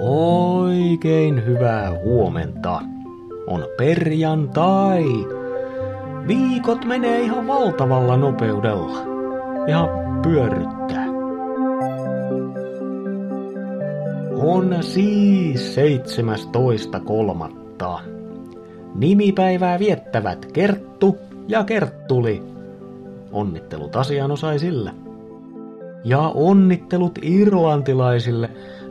Oikein 0.00 1.46
hyvää 1.46 1.90
huomenta. 2.04 2.80
On 3.46 3.64
perjantai. 3.76 5.04
Viikot 6.28 6.84
menee 6.84 7.20
ihan 7.20 7.46
valtavalla 7.46 8.16
nopeudella. 8.16 8.98
Ihan 9.68 9.88
pyörryttää. 10.22 11.06
On 14.42 14.76
siis 14.80 15.76
17.3. 15.76 15.82
Nimipäivää 18.94 19.78
viettävät 19.78 20.46
Kerttu 20.52 21.18
ja 21.48 21.64
Kerttuli. 21.64 22.42
Onnittelut 23.32 23.96
asianosaisille. 23.96 24.90
Ja 26.04 26.20
onnittelut 26.20 27.18
irlantilaisille, 27.22 28.50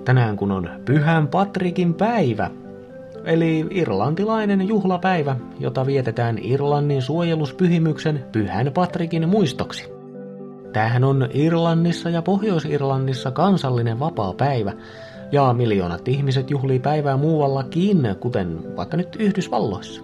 tänään 0.09 0.37
kun 0.37 0.51
on 0.51 0.69
Pyhän 0.85 1.27
Patrikin 1.27 1.93
päivä, 1.93 2.51
eli 3.25 3.67
irlantilainen 3.71 4.67
juhlapäivä, 4.67 5.35
jota 5.59 5.85
vietetään 5.85 6.37
Irlannin 6.41 7.01
suojeluspyhimyksen 7.01 8.25
Pyhän 8.31 8.71
Patrikin 8.73 9.29
muistoksi. 9.29 9.89
Tämähän 10.73 11.03
on 11.03 11.29
Irlannissa 11.33 12.09
ja 12.09 12.21
Pohjois-Irlannissa 12.21 13.31
kansallinen 13.31 13.99
vapaa 13.99 14.33
päivä, 14.33 14.73
ja 15.31 15.53
miljoonat 15.53 16.07
ihmiset 16.07 16.51
juhlii 16.51 16.79
päivää 16.79 17.17
muuallakin, 17.17 18.15
kuten 18.19 18.75
vaikka 18.75 18.97
nyt 18.97 19.15
Yhdysvalloissa. 19.19 20.01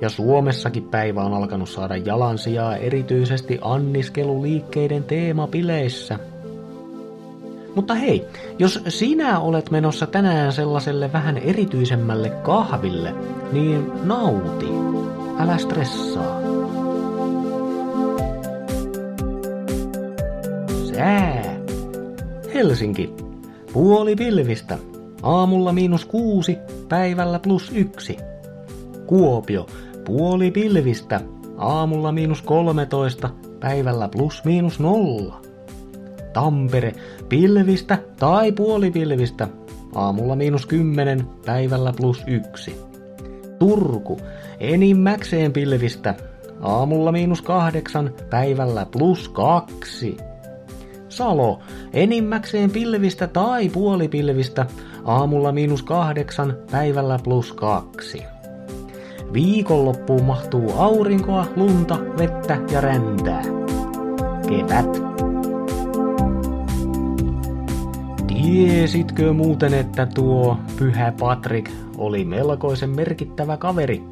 Ja 0.00 0.08
Suomessakin 0.08 0.88
päivä 0.88 1.22
on 1.22 1.34
alkanut 1.34 1.68
saada 1.68 1.96
jalansijaa 1.96 2.76
erityisesti 2.76 3.58
anniskeluliikkeiden 3.62 5.04
teemapileissä. 5.04 6.18
Mutta 7.74 7.94
hei, 7.94 8.24
jos 8.58 8.80
sinä 8.88 9.40
olet 9.40 9.70
menossa 9.70 10.06
tänään 10.06 10.52
sellaiselle 10.52 11.12
vähän 11.12 11.38
erityisemmälle 11.38 12.30
kahville, 12.30 13.14
niin 13.52 13.90
nauti. 14.04 14.66
Älä 15.38 15.58
stressaa. 15.58 16.40
Sää. 20.94 21.56
Helsinki. 22.54 23.14
Puoli 23.72 24.16
pilvistä. 24.16 24.78
Aamulla 25.22 25.72
miinus 25.72 26.04
kuusi, 26.04 26.58
päivällä 26.88 27.38
plus 27.38 27.72
yksi. 27.74 28.16
Kuopio. 29.06 29.66
Puoli 30.04 30.50
pilvistä. 30.50 31.20
Aamulla 31.56 32.12
miinus 32.12 32.42
13, 32.42 33.30
päivällä 33.60 34.08
plus 34.08 34.44
miinus 34.44 34.80
nolla. 34.80 35.47
Tampere. 36.32 36.92
Pilvistä 37.28 37.98
tai 38.18 38.52
puolipilvistä. 38.52 39.48
Aamulla 39.94 40.36
miinus 40.36 40.66
10, 40.66 41.26
päivällä 41.46 41.92
plus 41.96 42.24
yksi. 42.26 42.80
Turku. 43.58 44.20
Enimmäkseen 44.60 45.52
pilvistä. 45.52 46.14
Aamulla 46.60 47.12
miinus 47.12 47.42
kahdeksan, 47.42 48.10
päivällä 48.30 48.86
plus 48.92 49.28
kaksi. 49.28 50.16
Salo. 51.08 51.58
Enimmäkseen 51.92 52.70
pilvistä 52.70 53.26
tai 53.26 53.68
puolipilvistä. 53.68 54.66
Aamulla 55.04 55.52
miinus 55.52 55.82
kahdeksan, 55.82 56.56
päivällä 56.70 57.18
plus 57.24 57.52
kaksi. 57.52 58.22
Viikonloppuun 59.32 60.24
mahtuu 60.24 60.72
aurinkoa, 60.76 61.46
lunta, 61.56 61.98
vettä 62.18 62.58
ja 62.72 62.80
räntää. 62.80 63.42
Kevät. 64.48 65.27
Tiesitkö 68.48 69.32
muuten, 69.32 69.74
että 69.74 70.06
tuo 70.06 70.58
pyhä 70.78 71.12
Patrick 71.20 71.72
oli 71.96 72.24
melkoisen 72.24 72.90
merkittävä 72.90 73.56
kaveri? 73.56 74.02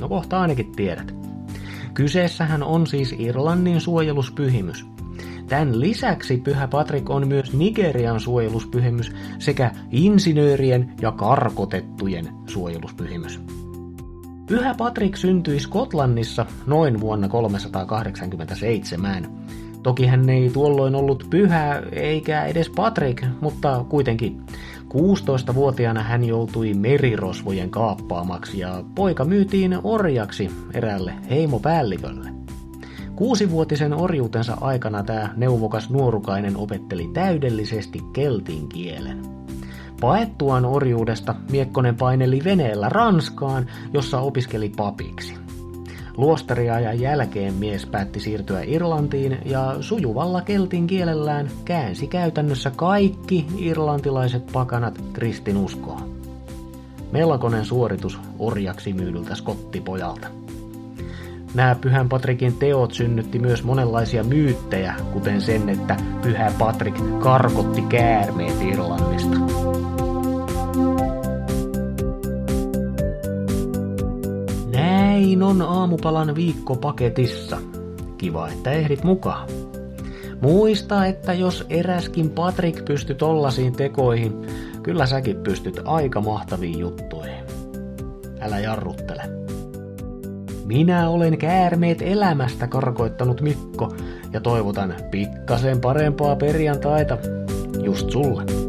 No 0.00 0.08
kohta 0.08 0.40
ainakin 0.40 0.72
tiedät. 0.72 1.14
Kyseessähän 1.94 2.62
on 2.62 2.86
siis 2.86 3.14
Irlannin 3.18 3.80
suojeluspyhimys. 3.80 4.86
Tämän 5.48 5.80
lisäksi 5.80 6.36
Pyhä 6.36 6.68
Patrik 6.68 7.10
on 7.10 7.28
myös 7.28 7.52
Nigerian 7.52 8.20
suojeluspyhimys 8.20 9.12
sekä 9.38 9.70
insinöörien 9.90 10.92
ja 11.00 11.12
karkotettujen 11.12 12.28
suojeluspyhimys. 12.46 13.40
Pyhä 14.46 14.74
Patrik 14.74 15.16
syntyi 15.16 15.60
Skotlannissa 15.60 16.46
noin 16.66 17.00
vuonna 17.00 17.28
387. 17.28 19.38
Toki 19.82 20.06
hän 20.06 20.28
ei 20.30 20.50
tuolloin 20.50 20.94
ollut 20.94 21.26
pyhä 21.30 21.82
eikä 21.92 22.44
edes 22.44 22.70
Patrik, 22.70 23.22
mutta 23.40 23.84
kuitenkin 23.88 24.42
16-vuotiaana 24.94 26.02
hän 26.02 26.24
joutui 26.24 26.74
merirosvojen 26.74 27.70
kaappaamaksi 27.70 28.58
ja 28.58 28.84
poika 28.94 29.24
myytiin 29.24 29.78
orjaksi 29.84 30.50
eräälle 30.74 31.12
heimopäällikölle. 31.30 32.30
Kuusivuotisen 33.16 33.94
orjuutensa 33.94 34.56
aikana 34.60 35.02
tämä 35.02 35.32
neuvokas 35.36 35.90
nuorukainen 35.90 36.56
opetteli 36.56 37.10
täydellisesti 37.14 38.00
keltin 38.12 38.68
kielen. 38.68 39.22
Paettuaan 40.00 40.64
orjuudesta 40.64 41.34
Miekkonen 41.50 41.96
paineli 41.96 42.40
veneellä 42.44 42.88
Ranskaan, 42.88 43.66
jossa 43.94 44.20
opiskeli 44.20 44.72
papiksi. 44.76 45.47
Luostariajan 46.18 47.00
jälkeen 47.00 47.54
mies 47.54 47.86
päätti 47.86 48.20
siirtyä 48.20 48.62
Irlantiin 48.62 49.38
ja 49.44 49.76
sujuvalla 49.80 50.42
keltin 50.42 50.86
kielellään 50.86 51.50
käänsi 51.64 52.06
käytännössä 52.06 52.70
kaikki 52.76 53.46
irlantilaiset 53.56 54.46
pakanat 54.52 55.00
kristinuskoon. 55.12 56.18
Melkoinen 57.12 57.64
suoritus 57.64 58.20
orjaksi 58.38 58.92
myydyltä 58.92 59.34
skottipojalta. 59.34 60.28
Nämä 61.54 61.76
Pyhän 61.80 62.08
Patrikin 62.08 62.54
teot 62.54 62.92
synnytti 62.92 63.38
myös 63.38 63.64
monenlaisia 63.64 64.24
myyttejä, 64.24 64.94
kuten 65.12 65.40
sen, 65.40 65.68
että 65.68 65.96
Pyhä 66.22 66.52
Patrik 66.58 66.94
karkotti 67.22 67.82
käärmeet 67.82 68.62
Irlannista. 68.62 69.36
Näin 75.18 75.42
on 75.42 75.62
aamupalan 75.62 76.34
viikko 76.34 76.76
paketissa. 76.76 77.58
Kiva, 78.18 78.48
että 78.48 78.70
ehdit 78.70 79.04
mukaan. 79.04 79.48
Muista, 80.40 81.06
että 81.06 81.32
jos 81.32 81.66
eräskin 81.70 82.30
Patrik 82.30 82.84
pystyy 82.84 83.16
tollasiin 83.16 83.72
tekoihin, 83.72 84.32
kyllä 84.82 85.06
säkin 85.06 85.36
pystyt 85.36 85.80
aika 85.84 86.20
mahtaviin 86.20 86.78
juttuihin. 86.78 87.44
Älä 88.40 88.58
jarruttele. 88.58 89.22
Minä 90.64 91.08
olen 91.08 91.38
käärmeet 91.38 92.02
elämästä 92.02 92.66
karkoittanut 92.66 93.40
Mikko 93.40 93.94
ja 94.32 94.40
toivotan 94.40 94.94
pikkasen 95.10 95.80
parempaa 95.80 96.36
perjantaita 96.36 97.18
just 97.82 98.10
sulle. 98.10 98.67